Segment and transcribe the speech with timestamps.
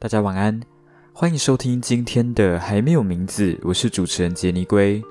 [0.00, 0.58] 大家晚安，
[1.12, 5.02] 欢迎收听今天的还没有名字，我是主持人杰尼龟。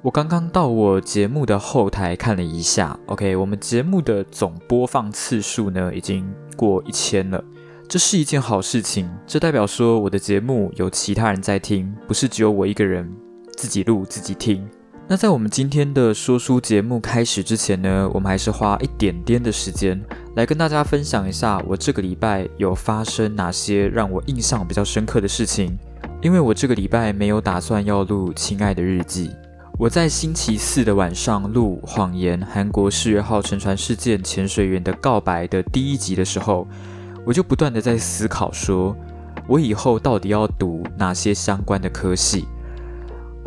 [0.00, 6.26] 我刚刚到我节目的后台看了一下，OK，我们节目的总播放次数呢已经
[6.56, 7.44] 过一千了，
[7.86, 13.14] 这是一件好事情，这代表说我的节目有其他人在听，不是只有我一个人
[13.58, 14.66] 自己录自己听。
[15.10, 20.00] 那在我们今天的说书节目开始之前呢，我们还是花一点点的时间
[20.36, 25.76] 来跟大家分享一下我这个礼拜有发生哪些让我印象比较深刻的事情。
[26.22, 29.28] 因为我这个礼拜没有打算要录《亲爱的日记》，
[29.80, 36.68] 我在星期四的晚上录《谎言：韩国世越号沉船事件潜水员的告白》的第一集的时候，
[37.26, 38.96] 我就不断的在思考，说
[39.48, 42.44] 我以后到底要读哪些相关的科系。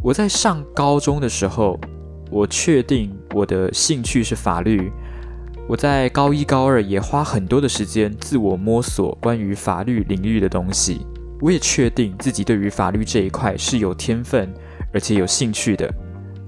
[0.04, 1.80] 我在上高中的时候，
[2.30, 4.92] 我确定我的兴趣是法律。
[5.66, 11.08] 我在高一、高二也花很多的时间自我摸索关于法律领域的东西。
[11.40, 14.54] 我也确定自己对于法律这一块是有天分，
[14.94, 15.90] 而且有兴趣的。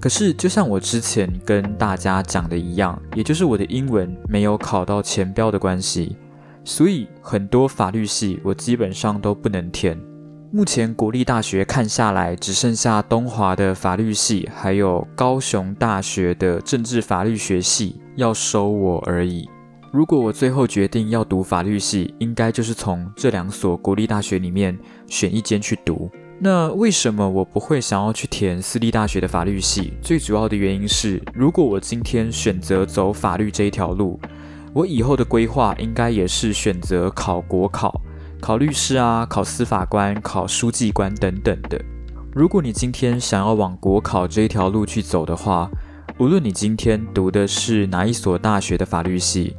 [0.01, 6.17] 可是，就像我之前跟大家讲的一样，也就是我的英文没有考到前标的关系，
[6.65, 9.97] 所以很多法律系我基本上都不能填。
[10.55, 19.49] 目前国立大学看下来，只剩下东华的法律系，还有高雄大学的政治法律学系要收我而已。
[19.91, 26.09] 如果我最后决定要读法律系，应该就是从这两所国立大学里面选一间去读。
[26.39, 29.91] 那为什么我不会想要去填私立大学的法律系？
[30.01, 34.17] 最主要的原因是，如果我今天选择走法律这一条路，
[34.71, 37.99] 我以后的规划应该也是选择考国考。
[38.45, 41.83] 考律师啊，考司法官，考书记官等等的。
[42.31, 45.67] 如果你今天想要往国考这一条路去走的话，
[46.19, 49.55] 无论你今天读的是哪一所大学的法律系，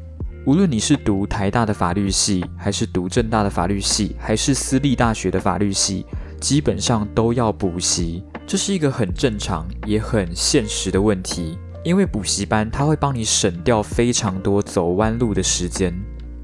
[0.47, 6.06] 无论你是读台大的法律系，还是读政大的法律系，还是私立大学的法律系，
[6.41, 8.23] 基本上都要补习。
[8.47, 15.93] 这是一个很正常也很现实的问题，因为补习班它会帮你省掉非常多走弯路的时间。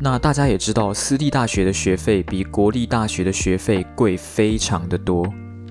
[0.05, 5.25] 那大家也知道，私立大学的学费比国立大学的学费贵非常的多。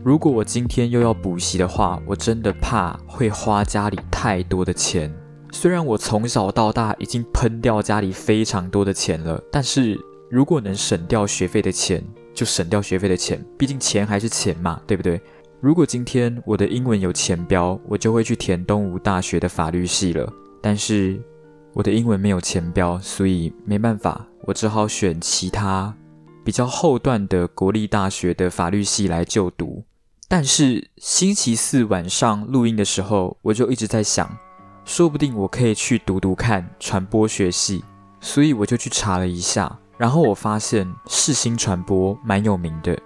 [0.05, 5.13] 如果我今天又要补习的话，我真的怕会花家里太多的钱。
[5.51, 9.99] 虽然我从小到大已经喷掉家里非常多的钱了，但是
[10.29, 12.01] 如果能省掉学费的钱，
[12.33, 13.45] 就省掉学费的钱。
[13.57, 15.19] 毕竟钱还是钱嘛，对不对？
[15.59, 20.31] 如果今天我的英文有前标，我就会去填东吴大学的法律系了。
[20.61, 21.21] 但是。
[21.73, 25.93] 我的英文没有前标，所以没办法，我只好选其他
[26.43, 29.83] 比较后段的国立大学的法律系来就读。
[30.27, 34.29] 但是星期四晚上录音的时候，我就一直在想，
[34.85, 37.83] 说不定我可以去读读看传播学系，
[38.19, 42.97] 所以我就去查了一下，然后我发现世新传播蛮有名的，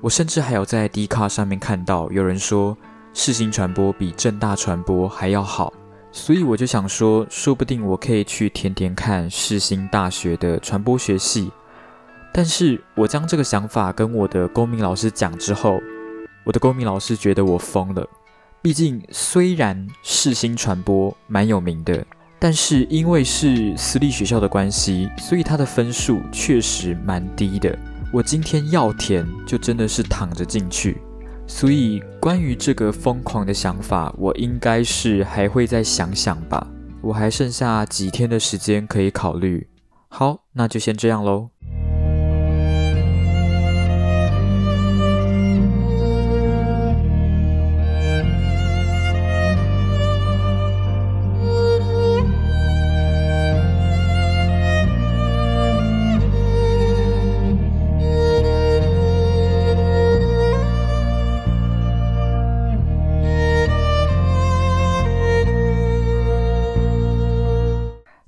[0.00, 2.76] 我甚至还有在 d 卡上面看到有人说
[3.12, 5.72] 世新传播比正大传播还要好。
[6.16, 11.50] 所以我就想说，说不定我可以去填填看世新大学的传播学系。
[12.32, 15.80] 但是我将这个想法跟我的公民老师讲之后，
[16.44, 18.08] 我的公民老师觉得我疯了。
[18.62, 22.06] 毕竟虽然世新传播蛮有名的，
[22.38, 27.76] 但是因为是私立学校的关系，所以它的分数确实蛮低的。
[28.12, 30.96] 我今天要填，就真的是躺着进去。
[31.46, 36.66] 所以，关于这个疯狂的想法，我应该是还会再想想吧。
[37.00, 39.68] 我还剩下几天的时间可以考虑。
[40.08, 41.50] 好，那就先这样喽。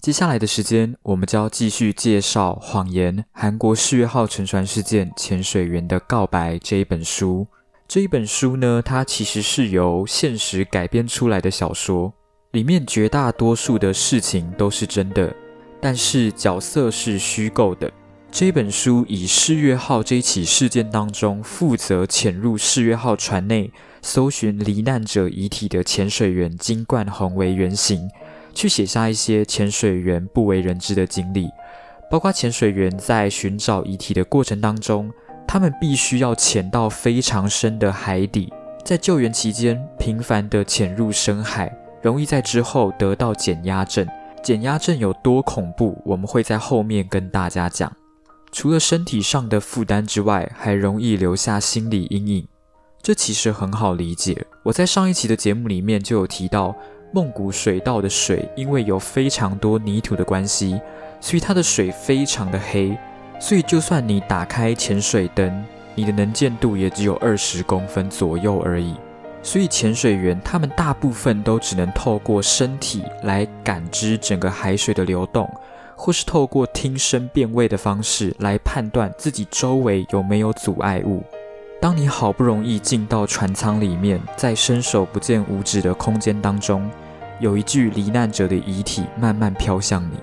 [0.07, 7.45] 接下来的时间，我们就要继续介绍《谎言：韩国世越号沉船事件潜水员的告白》这一本书。
[7.89, 12.13] 这一本书呢，它其实是由现实改编出来的小说，
[12.53, 15.35] 里面绝大多数的事情都是真的，
[15.81, 17.91] 但是角色是虚构的。
[18.31, 23.73] 这本书以世越号这一起事件当中负责潜入世越号船内
[24.03, 28.09] 搜寻罹难者遗体的潜水员金冠宏为原型。
[28.57, 31.51] 去写下一些潜水员不为人知的经历，
[32.11, 35.13] 包括潜水员在寻找遗体的过程当中，
[35.47, 38.51] 他们必须要潜到非常深的海底，
[38.83, 41.71] 在救援期间频繁的潜入深海，
[42.01, 44.09] 容易在之后得到减压症。
[44.43, 47.93] 减压症有多恐怖，我们会在后面跟大家讲。
[48.53, 52.49] 除了身体上的负担之外，还容易留下心理阴影。
[53.03, 54.47] 这其实很好理解。
[54.65, 56.75] 我在上一期的节目里面就有提到，
[57.13, 60.81] 梦谷水道的水因为有非常多泥土的关系，
[61.21, 62.97] 所以它的水非常的黑。
[63.39, 65.65] 所以就算你打开潜水灯，
[65.95, 68.95] 你的能见度也只有二十公分左右而已。
[69.43, 75.49] 所以潜水员他们大部分都只能透过身体来感知整个海水的流动。
[75.99, 81.25] 或是透过听声辨位的方式来判断自己周围有没有阻碍物。
[81.79, 86.91] 当你好不容易进到船舱里面，在伸手不见五指的空间当中，
[87.39, 90.17] 有一具罹难者的遗体慢慢飘向你，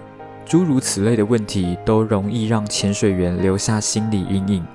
[0.45, 4.65] 诸如此类的问题都容易让潜水员留下心理阴影。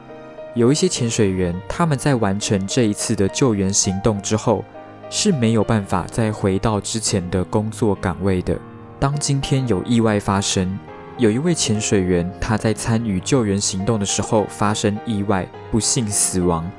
[0.54, 4.64] 有一些潜水员，他们在完成这一次的救援行动之后，
[5.10, 8.56] 是没有办法再回到之前的工作岗位的。
[9.00, 10.78] 当今天有意外发生，
[11.18, 16.70] 有一位潜水员他在参与救援行动的时候发生意外，不幸死亡。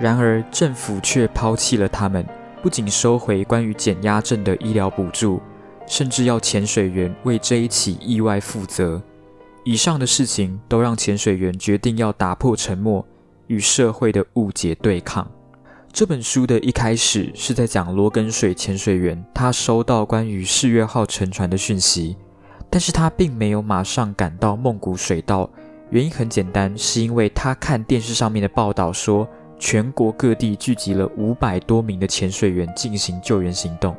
[0.00, 2.26] 然而政府却抛弃了他们，
[2.62, 5.38] 不仅收回关于减压症的医疗补助，
[5.86, 9.02] 甚至要潜水员为这一起意外负责。
[9.64, 13.06] 以上的事情都让潜水员决定要打破沉默，
[13.48, 15.30] 与社会的误解对抗。
[15.92, 22.16] 这本书的一开始是在讲罗根水潜水员，他收到关于世越号沉船的讯息，
[22.74, 25.48] 但是他并没有马上赶到梦谷水道。
[25.90, 29.28] 原因很简单，是因为他看电视上面的报道说，
[29.60, 33.94] 全国各地聚集了五百多名的潜水员进行救援行动。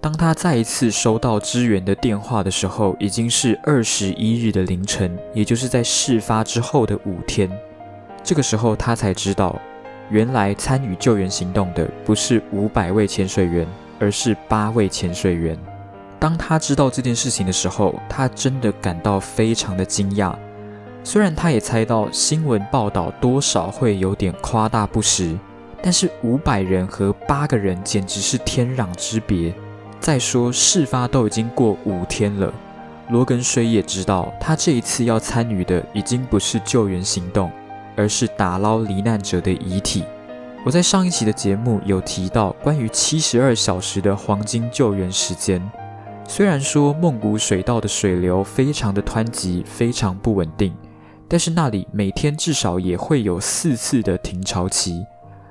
[0.00, 7.50] 当他再一次收到支援的电话的时候，已经是二十一日的凌晨，也就是在事发之后的五天。
[8.22, 9.60] 这个时候，他才知道。
[10.08, 13.66] 原来参与救援行动的不是五百位潜水员，
[13.98, 15.58] 而是八位潜水员。
[16.24, 20.34] 当他知道这件事情的时候，他真的感到非常的惊讶。
[21.02, 25.38] 虽然他也猜到新闻报道多少会有点夸大不实，
[25.82, 29.54] 但是五百人和八个人简直是天壤之别。
[30.00, 32.50] 再说事发都已经过五天了，
[33.10, 37.52] 罗根水也知道，他这一次要参与的已经不是救援行动。
[37.96, 40.04] 而是打捞罹难者的遗体。
[40.64, 45.60] 我在上一期的节目有提到关于七十二小时的黄金救援时间。
[46.26, 50.74] 虽然说梦谷水道的水流非常的湍急，非常不稳定，
[51.28, 55.04] 但是那里每天至少也会有四次的停潮期，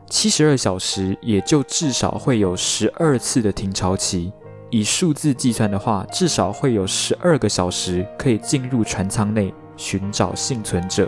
[0.10, 4.34] 七十二小时也就至少会有十二次的停潮期。
[4.72, 11.08] 以数字计算的话，至少会有十二个小时可以进入船舱内寻找幸存者。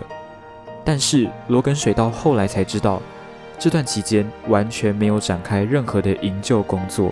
[0.85, 3.01] 但是罗根水道后来才知道，
[3.57, 7.11] 这段期间完全没有展开任何的营救工作，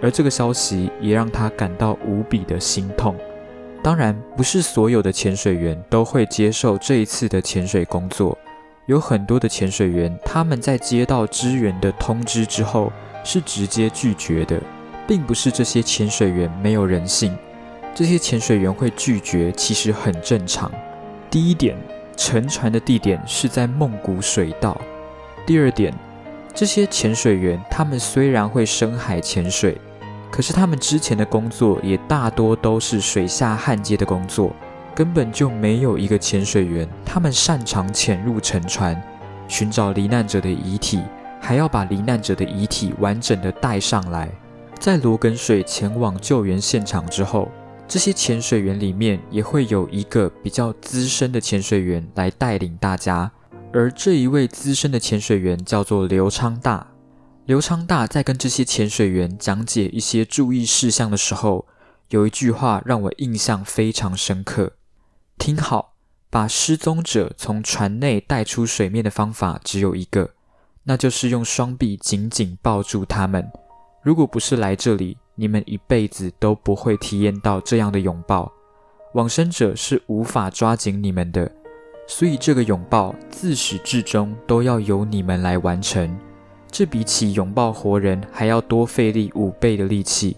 [0.00, 3.14] 而这个消息也让他感到无比的心痛。
[3.82, 8.36] 当然，不是所有的潜水员都会接受这一次的潜水工作，
[8.86, 12.92] 有很多的潜水员他们在接到支援的通知之后
[13.24, 14.60] 是直接拒绝的，
[15.06, 17.36] 并不是这些潜水员没有人性，
[17.94, 20.70] 这些潜水员会拒绝其实很正常。
[21.30, 21.76] 第一点。
[22.18, 24.80] 沉船的地点是在梦谷水道。
[25.44, 25.92] 第二点，
[26.56, 29.78] 这些潜水员他们虽然会深海潜水，
[30.30, 34.56] 可是他们之前的工作也大多都是水下焊接的工作，
[34.94, 38.98] 根本就没有一个潜水员他们擅长潜入沉船，
[39.46, 41.02] 寻找罹难者的遗体，
[41.42, 44.30] 还要把罹难者的遗体完整的带上来。
[44.78, 47.50] 在罗根水前往救援现场之后。
[47.88, 53.30] 这些潜水员里面也会有一个比较资深的潜水员来带领大家，
[53.76, 56.94] 而这一位资深的潜水员叫做刘昌大。
[57.44, 61.66] 刘昌大在跟这些潜水员讲解一些注意事项的时候，
[62.08, 64.72] 有一句话让我印象非常深刻。
[65.36, 65.92] 听好，
[66.30, 70.30] 把失踪者从船内带出水面的方法只有一个，
[70.84, 73.46] 那就是用双臂紧紧抱住他们。
[74.02, 75.18] 如果不是来这里。
[75.38, 78.50] 你们一辈子都不会体验到这样的拥抱，
[79.12, 81.52] 往生者是无法抓紧你们的，
[82.06, 86.16] 所以这个拥抱自始至终都要由你们来完成。
[86.70, 90.36] 这比起拥抱活人还要多费力五倍的力气，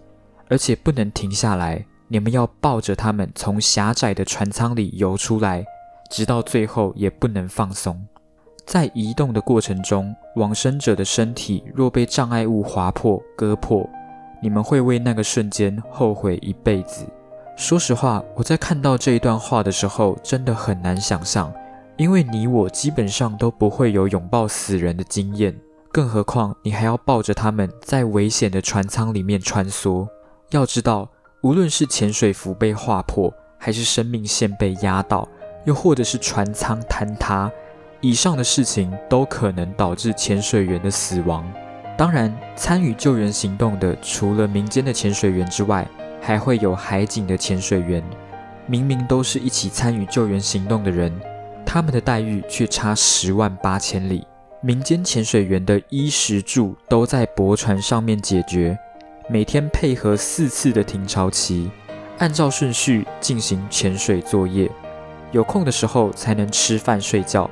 [0.48, 1.84] 而且不能停下来。
[2.06, 5.64] 你们要抱着他们从狭窄的船舱里游出来，
[6.10, 8.06] 直到最后也不能放松。
[8.64, 13.88] 在移动的过程中，往生者的身体若被障碍物划破、割破。
[14.40, 17.04] 你们会为那个瞬间后悔一辈子。
[17.58, 21.52] 说实话，我在看到这一段话的时候，真的很难想象，
[21.96, 25.58] 因为你我基本上都不会有拥抱死人的经验，
[25.90, 30.06] 更何况你还要抱着他们在危险的船舱里面穿梭。
[30.50, 31.10] 要知道，
[31.42, 35.28] 无论是潜水服被划破，还是生命线被压到，
[35.64, 37.50] 又或者是船舱坍塌，
[38.00, 41.44] 以上的事情都可能导致潜水员的死亡。
[41.96, 45.84] 当然，参与救援行动的除了民间的潜水员之外，
[46.20, 48.02] 还会有海警的潜水员。
[48.66, 51.12] 明明都是一起参与救援行动的人，
[51.64, 54.26] 他们的待遇却差十万八千里。
[54.60, 58.78] 民间潜水员的衣食住都在驳船上面解决，
[59.28, 61.70] 每天配合四次的停潮期，
[62.18, 64.70] 按照顺序进行潜水作业。
[65.30, 67.48] 有空的时候才能吃饭睡觉。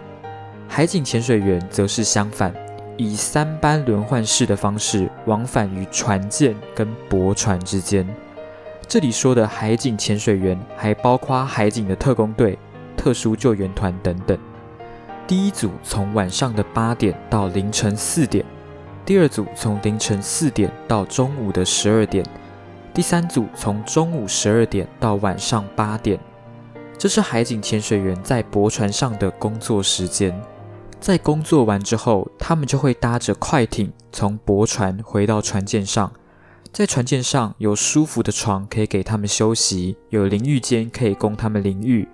[0.68, 2.52] 海警潜水员则是相反。
[2.98, 8.08] 以三班轮换式的方式往返于船舰跟驳船之间。
[8.88, 12.56] 这里说的海警潜水员还包括海警的特工队、
[12.96, 14.38] 特殊救援团等等。
[15.26, 18.44] 第一组从晚上的八点到凌晨四点，
[19.04, 22.24] 第二组从凌晨四点到中午的十二点，
[22.94, 26.18] 第三组从中午十二点到晚上八点。
[26.96, 30.40] 这是海警潜水员在驳船上的工作时间。
[31.00, 36.12] 在工作完之后，他们就会搭着快艇从驳船回到船舰上。
[36.76, 42.06] 在船舰上有舒服的床可以给他们休息，有淋浴间可以供他们淋浴。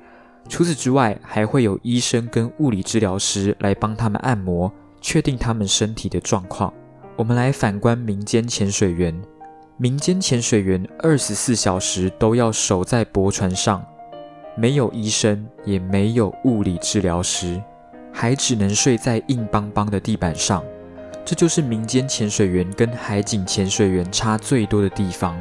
[0.48, 6.72] 除此之外，还会有医生跟物理治疗师来帮他们按摩，确定他们身体的状况。
[7.16, 9.20] 我们来反观民间潜水员，
[9.78, 13.84] 民间潜水员二十四小时都要守在驳船上，
[14.56, 17.60] 没有医生，也没有物理治疗师。
[18.12, 20.62] 还只能睡在硬邦邦的地板上，
[21.24, 25.36] 这就是民间潜水员跟海警潜水员差最多的地方。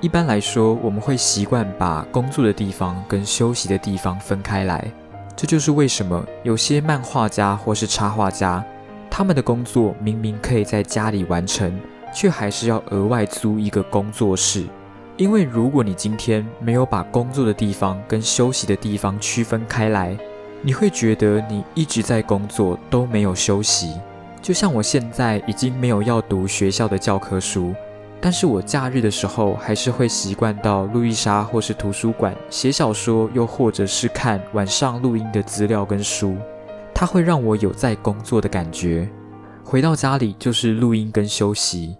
[0.00, 4.92] 一般来说，我们会习惯把工作的地方跟休息的地方分开来，
[5.34, 8.64] 这就是为什么有些漫画家或是插画家，
[9.08, 11.80] 他们的工作明明可以在家里完成，
[12.12, 14.66] 却还是要额外租一个工作室。
[15.16, 20.16] 因为如果你今天没有把工作的地方跟休息的地方区分开来，
[20.62, 23.94] 你会觉得你一直在工作都没有休息，
[24.42, 27.72] 就像我现在已经没有要读学校的教科书，
[28.20, 36.36] 但是我假日的时候还是会习惯到路易莎或是图书馆写小说，又或者是看晚上录音的资料跟书，
[36.92, 39.08] 它会让我有在工作的感觉。
[39.64, 41.96] 回到家里就是录音跟休息，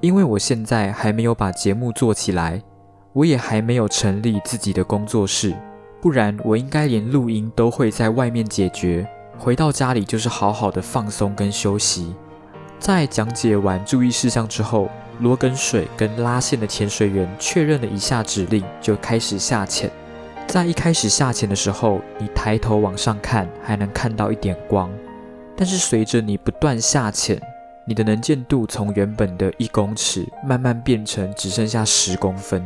[0.00, 2.62] 因为我现在还没有把节目做起来，
[3.14, 5.56] 我也还没有成立自己的工作室。
[6.02, 9.08] 不然，我应该连录音都会在外面解决。
[9.38, 12.14] 回到家里就是好好的放松跟休息。
[12.78, 14.90] 在讲解完注意事项之后，
[15.20, 19.90] 罗根水跟拉线的潜水员确认了一下指令，就开始下潜。
[20.46, 24.90] 在一开始下潜的时候，你抬头往上看，还能看到一点光。
[25.56, 27.40] 但是随着你不断下潜，
[27.86, 32.64] 你的能见度从原本的一公尺慢慢变成只剩下十公分。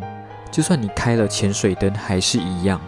[0.51, 2.81] 就算你开了潜水灯，还是一样。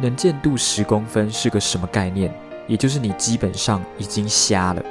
[0.00, 2.34] 能见度十公分是个什么概念？
[2.66, 4.82] 也就是你基本上已经瞎了。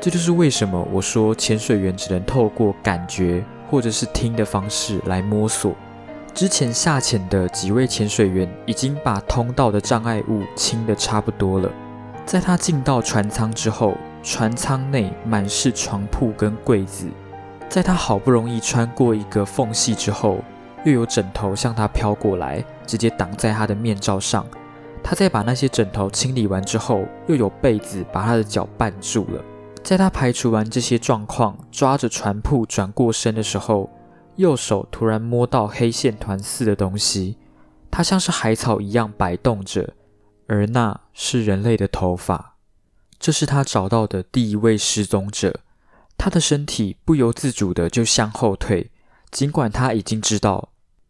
[0.00, 5.74] 这就是为什么我说潜水员只能透过感觉或者是听的方式来摸索。
[6.32, 11.70] 之前下潜的几位潜水员已经把通道的障碍物清得差不多了。
[12.24, 17.08] 在他进到船舱之后，船舱内满是床铺跟柜子。
[17.68, 20.42] 在他好不容易穿过一个缝隙之后，
[20.84, 22.64] 又有枕头向他飘过来。
[22.86, 24.44] 直接挡在他的面罩上，
[25.02, 29.42] 他在把那些枕头清理完之后，又有被子把他的脚绊住了。
[29.82, 33.90] 在他排除完这些状况，抓着船铺转过身的时候，
[34.36, 37.36] 右手突然摸到黑线团似的东西，
[37.90, 39.94] 它像是海草一样摆动着，
[40.46, 42.56] 而那是人类的头发。
[43.18, 45.60] 这是他找到的第一位失踪者，
[46.16, 48.90] 他的身体不由自主的就向后退，
[49.30, 50.68] 尽管他已经知道。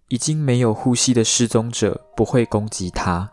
[0.09, 3.31] 已经没有呼吸的失踪者不会攻击他。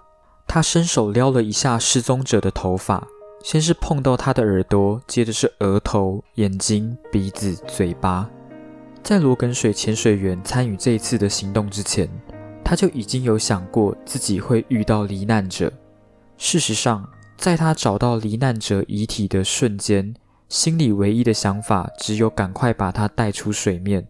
[0.47, 3.05] 他伸手撩了一下失踪者的头发，
[3.43, 8.29] 先是碰到他的耳朵，接着是额头、眼睛、鼻子、嘴巴。
[9.03, 12.09] 在罗根水潜水员参与这一次的行动之前，
[12.63, 15.71] 他就已经有想过自己会遇到罹难者。
[16.37, 20.13] 事实上，在他找到罹难者遗体的瞬间，
[20.49, 24.05] 心里唯一的想法只有赶快把他带出水面。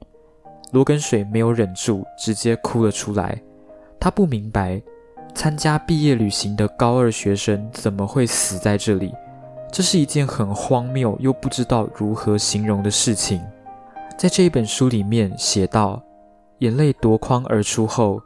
[0.71, 3.41] 罗根水没有忍住，直接哭了出来。
[3.99, 4.81] 他不明白，
[5.37, 9.13] 参加毕业旅行的高二学生怎么会死在这里？
[9.71, 13.39] 这是一件很荒谬又不知道如何形容的事情。
[14.17, 16.01] 在这一本书里面写道：
[16.57, 18.19] 眼泪夺眶而出后，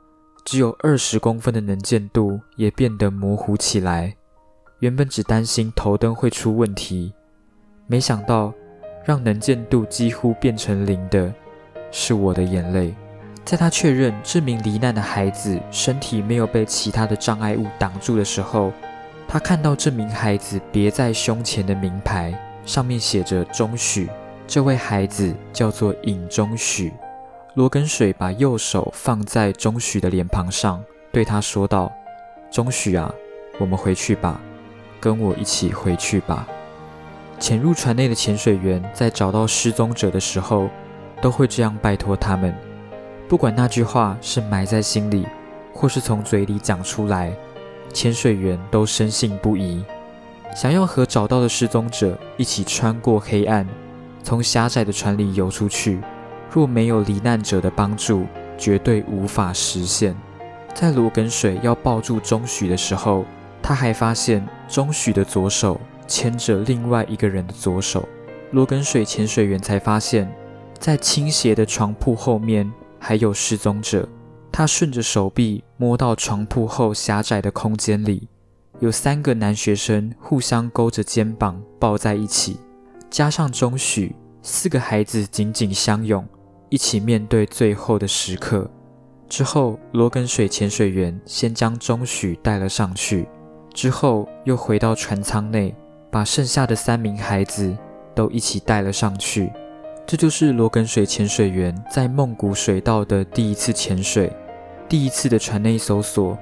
[0.46, 4.16] 只有二十公分的能见度也变得模糊起来。
[4.80, 7.14] 原本只担心头灯会出问题，
[7.88, 8.54] 没想到
[9.04, 11.32] 让能见度几乎变成零的。
[11.92, 12.96] 是我的眼泪。
[13.44, 18.72] 在他确认这名罹难的孩子身体没有被其他的障碍物挡住的时候，
[19.28, 22.34] 他看到这名孩子别在胸前的名牌，
[22.66, 24.10] 上面写着钟许。
[24.48, 26.94] 这位孩子叫做尹钟许。
[27.56, 30.82] 罗根水把右手放在钟许的脸庞上，
[31.12, 31.92] 对他说道
[32.52, 33.14] ：“钟许啊，
[33.60, 34.40] 我们回去吧，
[35.00, 36.48] 跟我一起回去吧。”
[37.40, 40.70] 潜入船内的潜水员在找到失踪者的时候，
[41.22, 42.54] 都会这样拜托他们。
[43.32, 45.26] 不管那句话是埋在心里，
[45.74, 47.34] 或是从嘴里讲出来，
[47.94, 49.86] 潜水员都深信不疑，
[50.54, 53.66] 想要和找到的失踪者一起穿过黑暗，
[54.22, 56.02] 从狭窄的船里游出去。
[56.52, 58.26] 若没有罹难者的帮助，
[58.58, 60.14] 绝对无法实现。
[60.74, 63.24] 在罗根水要抱住钟许的时候，
[63.64, 68.06] 他还发现钟许的左手牵着另外一个人的左手。
[68.52, 70.30] 罗根水潜水员才发现，
[70.78, 72.70] 在倾斜的床铺后面
[73.04, 74.08] 还有失踪者。
[74.52, 78.28] 他顺着手臂摸到床铺后狭窄的空间里，
[78.80, 82.60] 有三个男学生互相勾着肩膀抱在一起，
[83.10, 86.24] 加上钟许，四个孩子紧紧相拥。
[86.70, 88.70] 一起面对最后的时刻
[89.28, 93.28] 之后，罗根水潜水员先将钟许带了上去，
[93.74, 95.74] 之后又回到船舱内，
[96.12, 97.76] 把剩下的三名孩子
[98.14, 99.52] 都一起带了上去。
[100.12, 104.30] 这就是罗根水潜水员在梦谷水道的第一次潜水，
[104.90, 106.38] 第一次的船内搜索，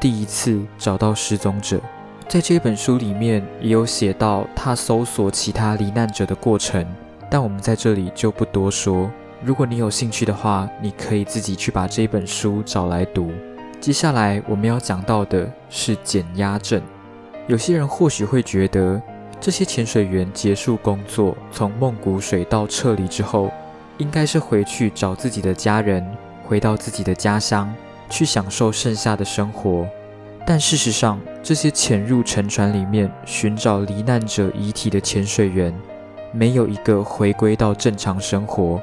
[0.00, 1.80] 第一次找到失踪者。
[2.26, 6.84] 在这本书里面也有写到他搜索其他罹难者的过程，
[7.30, 9.08] 但我们在这里就不多说。
[9.40, 13.30] 如果你有兴趣的话，你可以自己去把这本书找来读。
[13.80, 16.82] 接下来我们要讲到的是减压症。
[17.46, 19.00] 有些人或许会觉得，
[19.42, 23.50] 这些潜水员结束工作，从梦谷水道撤离之后，
[23.98, 26.08] 应该是回去找自己的家人，
[26.44, 27.74] 回到自己的家乡，
[28.08, 29.84] 去享受剩下的生活。
[30.46, 35.74] 但事实上，这些潜入沉船里面寻找罹难者遗体的潜水员，
[36.30, 38.80] 没有一个回归到正常生活。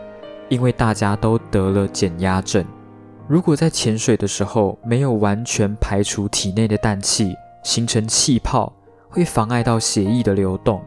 [0.49, 2.65] 因为大家都得了减压症，
[3.29, 8.73] 如果在潜水的时候没有完全排除体内的氮气，形成气泡，
[9.10, 10.82] 会妨碍到血液的流动，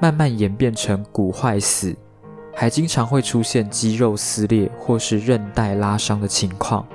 [0.00, 1.94] 慢慢演变成骨坏死，
[2.54, 6.86] 还经常会出现肌肉撕裂或是韧带拉伤的情况。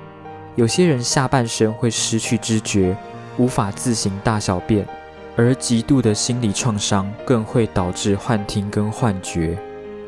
[0.55, 2.95] 有些人下半身会失去知觉，
[3.37, 4.87] 无法自行大小便，
[5.35, 9.57] 而极度的心理创伤更会导致幻听跟幻觉。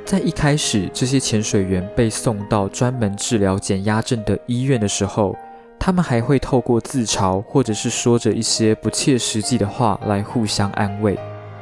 [0.05, 5.37] 在一开始，这些潜水员被送到专门治疗减压症的医院的时候，
[5.83, 11.17] 他们还会透过自嘲或者是说着一些不切实际的话来互相安慰，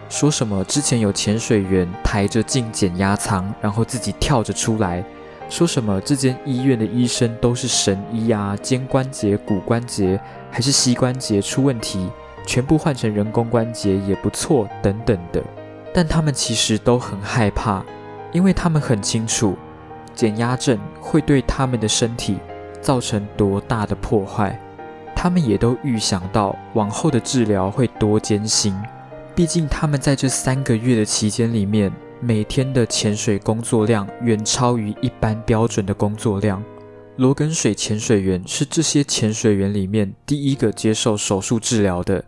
[0.09, 5.01] 说什么之前有潜水员抬着进减压舱，然后自己跳着出来，
[5.49, 10.19] 说什么这间医院的医生都是神医啊，肩关节、骨关节
[10.51, 12.09] 还是膝关节出问题，
[12.45, 15.41] 全部换成人工关节也不错等等的，
[15.93, 17.81] 但他们其实都很害怕。
[18.33, 19.57] 因为他们很清楚，
[20.13, 22.37] 减压症会对他们的身体
[22.81, 24.59] 造成多大的破坏，
[25.15, 28.75] 他们也都预想到往后的治疗会多艰辛。
[29.35, 36.63] 毕竟他们在这三个月的期间里面，每天的潜水工作量远超于一般标准的工作量。
[37.15, 42.23] 罗根水潜水员是这些潜水员里面第一个接受手术治疗的，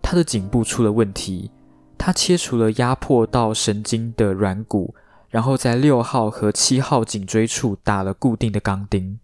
[0.00, 1.50] 他的颈部出了问题，
[1.98, 4.94] 他切除了压迫到神经的软骨。
[5.28, 9.20] 然后在六号和七号颈椎处打了固定的钢钉。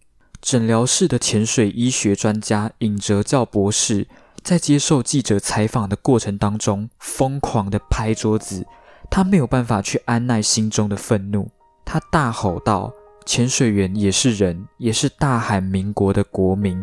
[0.46, 4.06] 诊疗室的潜水医学专家尹哲教博士
[4.44, 8.64] 在接受记者采访的过程当中，疯狂的拍桌子，
[9.10, 11.48] 他没有办法去安耐心中的愤怒，
[11.84, 12.92] 他大吼道
[13.26, 16.80] ：“潜水员也是人，也是大韩民国的国民，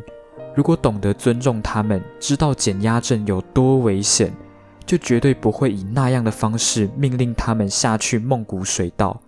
[0.54, 4.34] 如果懂得尊重他们，知道减压症有多危险。”
[4.86, 9.22] 就绝对不会以那样的方式命令他们下去梦谷水道，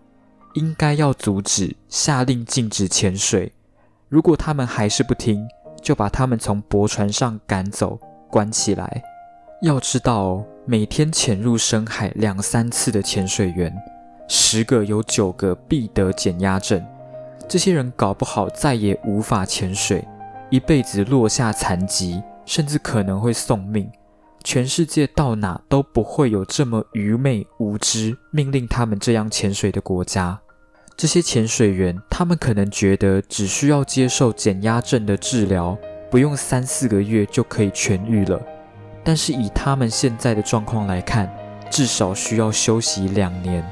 [0.56, 3.54] 应该要阻止，下令禁止潜水。
[4.16, 5.46] 如果他们还是不听，
[5.82, 8.00] 就把他们从驳船上赶走，
[8.30, 9.04] 关起来。
[9.62, 13.76] 要知道哦，每天潜入深海两三次的潜水员，
[14.30, 16.82] 十个有九个必得减压症。
[17.46, 20.08] 这些人搞不好再也无法潜水，
[20.50, 23.92] 一辈子落下残疾，甚至可能会送命。
[24.46, 30.40] 全世界到哪都不会有这么愚昧无知、命令他们这样潜水的国家。
[30.98, 35.78] 这些潜水员，他们可能觉得只需要接受减压症的治疗，
[36.10, 38.42] 不用三四个月就可以痊愈了。
[39.04, 41.30] 但是以他们现在的状况来看，
[41.70, 43.64] 至少需要休息两年。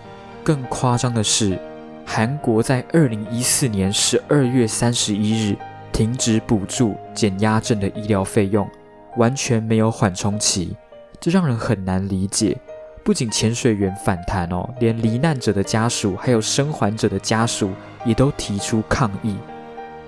[0.44, 1.58] 更夸张的是，
[2.06, 5.56] 韩国在二零一四年十二月三十一日
[5.94, 8.70] 停止补助减压症的医疗费用。
[9.16, 10.76] 完全没有缓冲期，
[11.22, 12.58] 这让人很难理解。
[13.04, 17.72] 不仅潜水员反弹哦，连罹难者的家属还有生还者的家属
[18.06, 19.36] 也都提出抗议。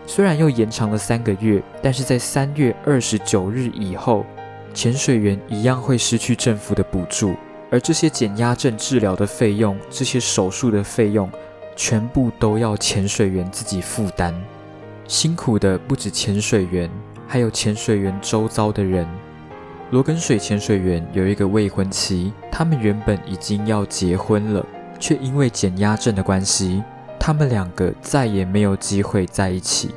[0.07, 4.25] 虽然又延长了三个月，但是在三月二十九日以后，
[4.73, 7.35] 潜水员一样会失去政府的补助，
[7.69, 11.29] 而这些减压症治疗的费用、这些手术的费用，
[11.75, 14.33] 全部都要潜水员自己负担。
[15.05, 16.89] 辛苦的不止潜水员，
[17.27, 19.05] 还有潜水员周遭的人。
[19.91, 24.65] 罗根水潜水员有一个未婚妻，他们原本已经要结婚了，
[24.99, 26.83] 却因为减压症的关系，
[27.19, 29.91] 他们两个再也没有机会在一起。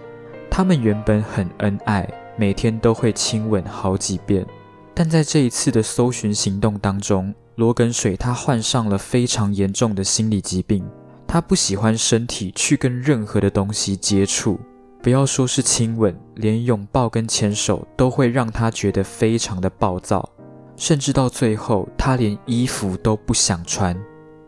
[0.50, 4.44] 他们原本很恩爱，每天都会亲吻好几遍，
[4.92, 10.84] 但在这一次的搜寻行动当中，罗根水他患上了非常严重的心理疾病，
[11.26, 14.60] 他不喜欢身体去跟任何的东西接触。
[15.00, 20.28] 不要说是亲吻，连拥抱跟牵手都会让他觉得非常的暴躁，
[20.76, 23.96] 甚至到最后他连衣服都不想穿。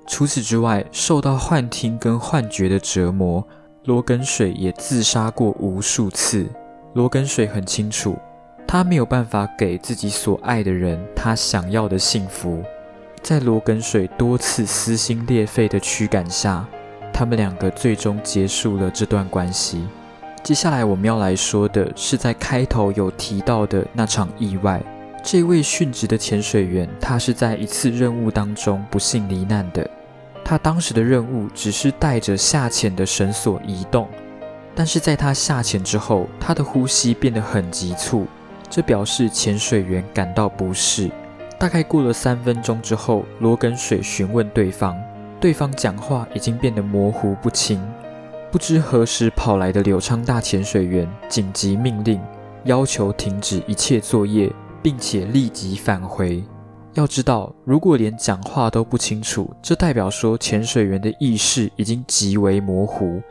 [0.08, 3.46] 除此之外，受到幻听跟幻觉的折磨，
[3.84, 6.46] 罗根水也自杀过无数次。
[6.94, 8.18] 罗根水很清楚，
[8.66, 12.60] 他没有办法给自己所爱的人他想要的幸福。
[13.22, 16.66] 在罗根水多次撕心裂肺的驱赶下，
[17.12, 19.86] 他们两个最终结束了这段关系。
[20.42, 24.82] 接下来我们要来说的是，在开头有提到的那场意外。
[25.22, 29.88] 这位殉职的潜水员，他是在一次任务当中不幸罹难的。
[30.42, 34.08] 他当时的任务只是带着下潜的绳索移动，
[34.74, 38.26] 但是在他下潜之后，他的呼吸变得很急促，
[38.70, 41.10] 这表示潜水员感到不适。
[41.58, 44.96] 大概过了三分钟之后，罗根水询问对方，
[45.38, 47.78] 对方讲话已经变得模糊不清。
[48.50, 52.20] 不知何时跑来的柳昌大潜水员紧急命令，
[52.64, 56.42] 要求停止一切作业，并且立即返回。
[56.94, 63.22] 要知道，如果连讲话都不清楚，这代表说潜水员的意识已经极为模糊。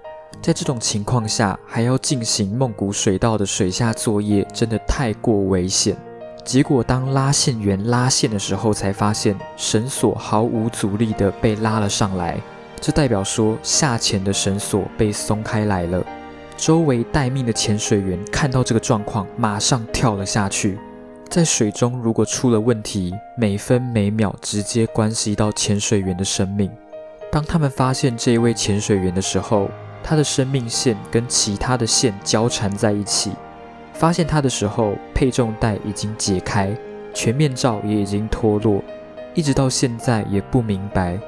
[0.41, 5.97] 在这种情况下，还要进行梦谷水道的水下作业，真的太过危险。
[6.45, 12.39] 结果，当拉线员拉线的时候，才发现绳索毫无阻力地被拉了上来。
[12.81, 16.03] 这代表说下潜的绳索被松开来了。
[16.57, 20.77] 周围待命的潜水员看到这个状况，马上跳了下去。
[21.29, 26.71] 在水中如果出了问题，每分每秒直接关系到潜水员的生命。
[27.31, 29.69] 当他们发现这一位潜水员的时候，
[30.03, 33.31] 他的生命线跟其他的线交缠在一起。
[33.93, 36.75] 发现他的时候，配重带已经解开，
[37.13, 38.81] 全面罩也已经脱落。
[39.35, 41.19] 一直到现在也不明白。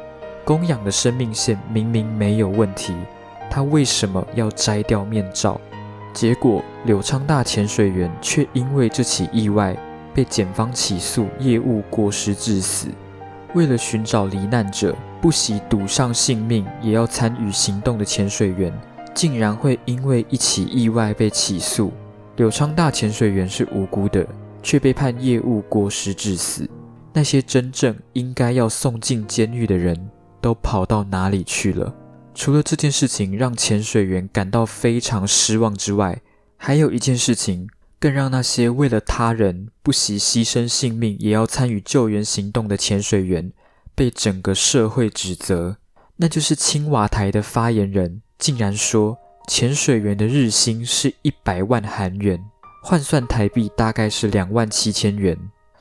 [0.44, 2.94] 供氧的生命线明明没有问题，
[3.50, 5.60] 他为什么要摘掉面罩？
[6.14, 9.78] 结果柳昌大潜水员却因为这起意外
[10.14, 12.88] 被检方起诉业务过失致死。
[13.54, 18.74] 为了寻找罹难者，不惜赌上性命也要参与行动的潜水员，
[19.14, 21.92] 竟然会因为一起意外被起诉。
[22.38, 24.26] 柳昌大潜水员是无辜的，
[24.64, 26.70] 却被判业务过失致死。
[27.14, 30.10] 那些真正应该要送进监狱的人。
[30.42, 31.96] 都跑到哪里去了？
[32.34, 36.22] 除了这件事情让潜水员感到非常失望之外，
[36.58, 43.52] 还有一件事情更让那些为了他人不惜牺牲性命也要参与救援行动的潜水员
[43.94, 45.78] 被整个社会指责，
[46.16, 52.44] 那就是青瓦台的发言人竟然说潜水员的日薪是一百万韩元，
[52.84, 55.38] 换算台币大概是两万七千元，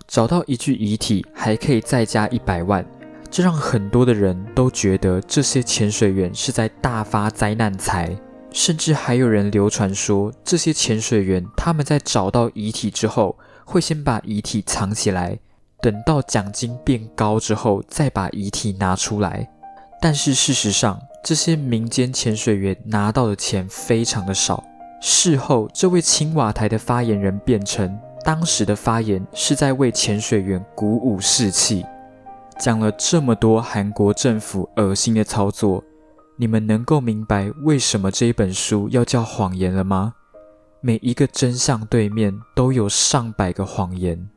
[0.09, 2.85] 找到一具遗体还可以再加一百万。
[3.31, 8.17] 这让很多的人都觉得这些潜水员是在大发灾难财，
[8.51, 15.39] 甚至还有人流传说，这些潜水员他们在找到遗体之后，会先把遗体藏起来，
[15.81, 19.49] 等到奖金变高之后再把遗体拿出来。
[20.03, 24.65] 但是事实上，这些民间潜水员拿到的钱非常的少。
[25.01, 31.85] 事后，这位青瓦台的发言人辩称，当时的发言是在为潜水员鼓舞士气。
[32.61, 35.83] 讲了这么多韩国政府恶心的操作，
[36.37, 40.13] 你们能够明白为什么这一本书要叫谎言了吗？
[40.83, 44.29] 每一个真相对面都有上百个谎言。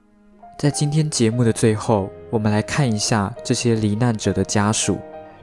[0.57, 4.97] 在今天节目的最后，我们来看一下这些罹难者的家属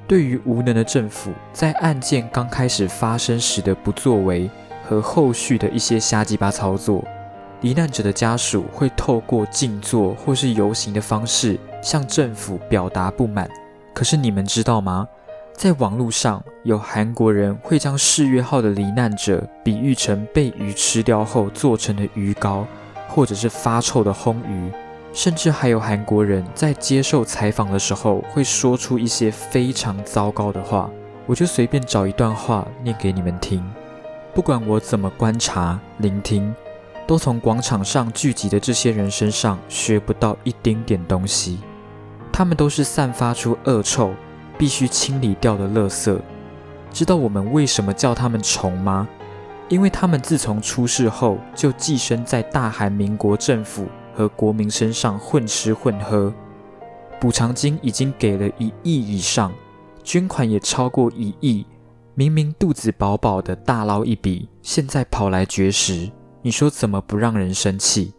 [0.09, 4.51] 对于无能的政府在案件刚开始发生时的不作为
[4.89, 7.05] 和后续的一些瞎鸡巴操作。
[7.61, 13.49] 罹难者的家属会透过静坐或是游行的方式向政府表达不满。
[13.95, 15.07] 可是你们知道吗？
[15.53, 22.67] 在网络上有韩国人会将世越号的罹难者比喻成被鱼吃掉后做成的鱼糕，
[23.09, 24.71] 或者是发臭的烘鱼。
[25.13, 30.89] 甚至还有韩国人在接受采访的时候会说出一些非常糟糕的话。
[31.27, 33.63] 我就随便找一段话念给你们听。
[34.33, 36.55] 不管我怎么观察、聆听，
[37.07, 41.59] 都从广场上聚集的这些人身上学不到一丁点东西。
[42.33, 44.15] 他们都是散发出恶臭、
[44.57, 46.19] 必须清理掉的垃圾。
[46.93, 49.09] 知道我们为什么叫他们虫吗？
[49.69, 56.33] 因为他们自从出世后就寄生在大韩民国政府和国民身上混吃混喝。
[57.21, 59.53] 补偿金已经给了一亿以上。
[60.03, 61.65] 捐款也超过一亿，
[62.15, 68.15] 明明肚子饱饱的大捞一笔，现在跑来绝食，你说怎么不让人生气？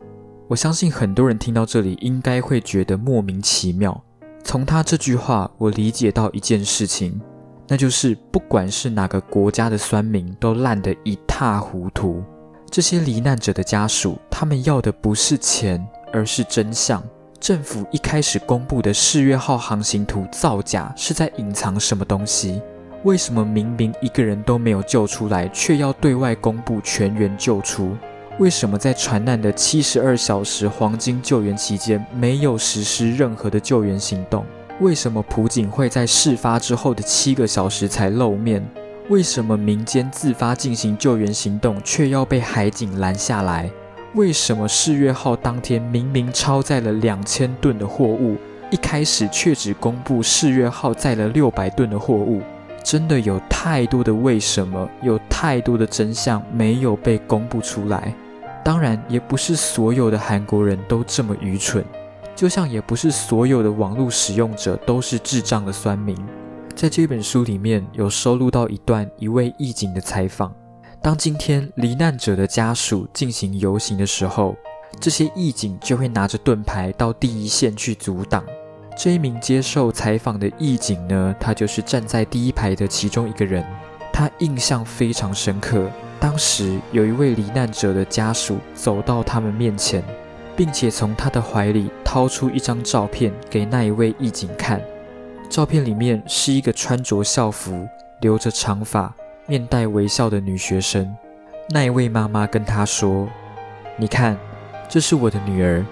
[0.52, 4.04] 我相信很多人听到这里应该会觉得莫名其妙。
[4.44, 7.22] 从他这句话，我理解到一件事情，
[7.70, 12.22] 那就是不管是哪个国家的酸民都烂得一塌糊涂。
[12.70, 17.02] 这些罹难者的家属，他们要的不是钱，而是真相。
[17.40, 22.62] 政府一开始公布的世越号航行图造假，是在隐藏什么东西？
[23.06, 27.96] 为什么明明一个人都没有救出来，却要对外公布全员救出？
[28.42, 34.44] 为什么在船难的七十二小时黄金救援期间，没有实施任何的救援行动？
[34.80, 38.68] 为什么朴槿惠在事发之后的七个小时才露面？
[39.10, 43.70] 为什么民间自发进行救援行动，却要被海警拦下来？
[44.16, 48.38] 为什么世越号当天明明超载了两千吨的货物，
[48.72, 52.42] 一开始却只公布世越号载了六百吨的货物？
[52.84, 58.12] 真的有太多的为什么，有太多的真相没有被公布出来。
[58.64, 61.84] 当然，也不是所有的韩国人都这么愚蠢，
[62.36, 66.16] 就像也不是所有的网络使用者都是智障的酸民。
[66.76, 70.54] 在这本书里面有收录到一段一位义警的采访。
[71.02, 74.56] 当今天罹难者的家属进行游行的时候，
[75.00, 78.44] 这些义警就会拿着盾牌到第一线去阻挡。
[78.96, 83.66] 这一名接受采访的义警呢，他就是站在第一排的其中一个人。
[84.14, 85.90] 他印象非常深刻，
[86.22, 90.04] 当时有一位罹难者的家属走到他们面前，
[90.56, 94.80] 并且从他的怀里掏出一张照片给那一位义警看。
[95.50, 97.88] 照片里面是一个穿着校服、
[98.20, 99.12] 留着长发。
[99.48, 101.14] 面带微笑的女学生，
[101.72, 103.28] 那一位妈妈跟她说
[103.98, 104.38] ：“你看，
[104.88, 105.84] 这是我的女儿，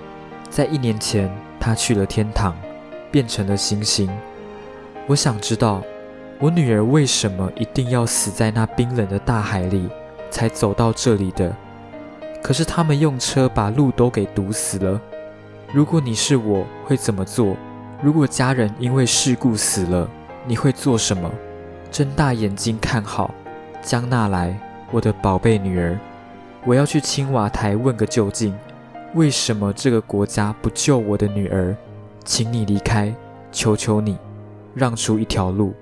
[0.49, 2.55] 在一年前她去了天堂，
[3.11, 4.07] 变成了星星。
[5.07, 5.81] 我想知道，
[6.39, 9.89] 我女儿为什么一定要死在那冰冷的大海里，
[10.29, 11.55] 才走到这里的？
[12.41, 14.99] 可是他们用车把路都给堵死了。
[15.73, 17.55] 如果你是我，会怎么做？
[18.01, 20.09] 如果家人因为事故死了，
[20.47, 21.29] 你会做什么？
[21.91, 23.33] 睁大眼睛看好。”
[23.81, 24.57] 江娜来，
[24.91, 25.97] 我的宝贝女儿，
[26.65, 28.53] 我要去青瓦台问个究竟，
[29.15, 31.75] 为什么这个国家不救我的女儿？
[32.25, 33.13] 请你离开，
[33.51, 34.17] 求求你，
[34.73, 35.73] 让出一条路。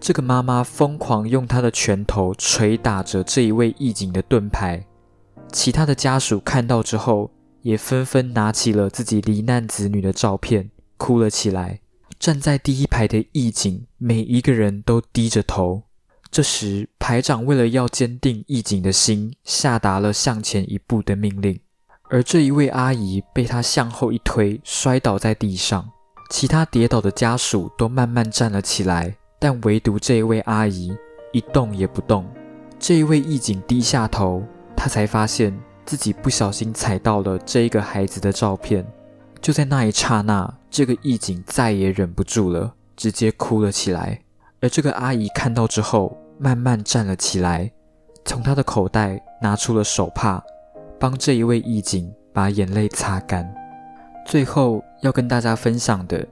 [0.00, 4.86] 这个妈妈疯狂用她的拳头捶打着这一位义警的盾牌。
[5.52, 7.30] 其他的家属看到之后，
[7.62, 11.80] 也纷纷拿起了自己罹难子女的照片，哭了起来。
[12.18, 15.82] 站在第一排的义警，每一个人都低着头。
[16.30, 21.60] 这时，排长为了要坚定义警的心，下达了向前一步的命令。
[22.08, 25.90] 而这一位阿姨被他向后一推，摔倒在地上。
[26.30, 30.96] 其他跌倒的家属都慢慢站了起来，但唯独这一位阿姨
[31.32, 32.26] 一动也不动。
[32.78, 34.42] 这一位义警低下头，
[34.76, 38.86] 他才发现自己不小心踩到了这一个孩子的照片。
[39.40, 44.20] 就在那一刹那，这个义警再也忍不住了，直接哭了起来。
[44.60, 47.70] 而这个阿姨看到之后，慢慢站了起来，
[48.24, 50.42] 从他的口袋拿出了手帕，
[50.98, 53.54] 帮这一位义警把眼泪擦干。
[54.26, 56.26] 最后要跟大家分享的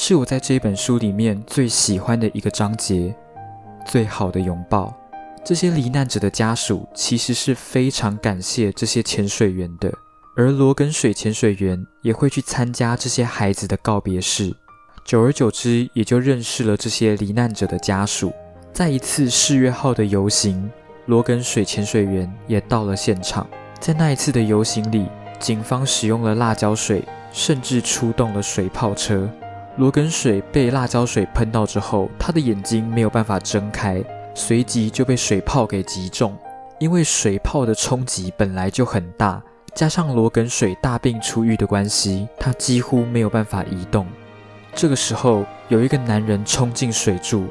[0.00, 3.12] 是我在这本书里面最喜欢的一个章节——
[3.84, 4.96] 最好的拥抱。
[5.44, 9.92] 这些罹难者的家属其实是非常感谢这些潜水员的，
[10.36, 14.54] 而罗根水潜水员也会去参加这些孩子的告别式，
[15.04, 18.32] 久而久之也就认识了这些罹难者的家属。
[18.72, 20.70] 在一次四月号的游行，
[21.06, 23.44] 罗根水潜水员也到了现场。
[23.80, 25.08] 在那一次的游行里，
[25.40, 29.28] 警方使用了辣椒水，甚至出动了水炮车。
[29.78, 34.02] 罗根水被辣椒水喷到之后，他的眼睛没有办法睁开，
[34.34, 36.36] 随即就被水泡给击中。
[36.80, 39.40] 因为水泡的冲击本来就很大，
[39.76, 44.04] 加上罗根水大病初愈的关系，他几乎没有办法移动。
[44.74, 47.46] 这个时候，有一个男人冲进水柱。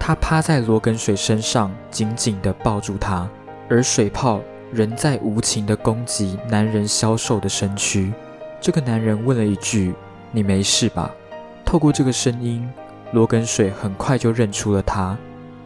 [0.00, 3.28] 他趴在罗根水身上，紧紧地抱住他，
[3.70, 4.40] 而水泡
[4.72, 8.12] 仍在无情地攻击男人消瘦的身躯。
[8.60, 9.94] 这个男人问了一句
[10.32, 11.14] ：“你没事吧？”
[11.68, 12.66] 透过这个声音，
[13.12, 15.14] 罗根水很快就认出了他。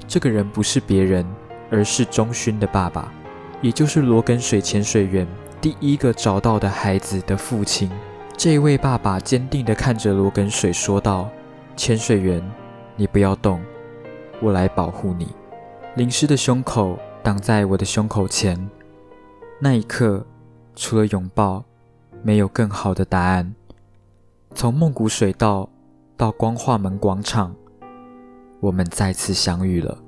[0.08, 1.24] 这个人不是别人，
[1.70, 3.12] 而是钟勋的爸爸，
[3.60, 5.24] 也就是罗根水潜水员
[5.60, 7.88] 第一个找到的孩子的父亲。
[8.36, 11.28] 这位爸爸坚定地看着罗根水说道
[11.78, 12.42] ：“潜水员，
[12.96, 13.62] 你不要动，
[14.40, 15.28] 我来保护你。”
[15.94, 18.58] 淋湿的胸口挡在我的胸口前，
[19.60, 20.26] 那一刻，
[20.74, 21.62] 除了拥抱，
[22.24, 23.54] 没有更好的答案。
[24.52, 25.68] 从梦谷水道
[26.22, 27.52] 到光化门广场，
[28.60, 29.98] 我们再次相遇了。